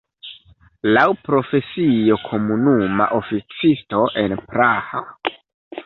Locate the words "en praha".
4.27-5.09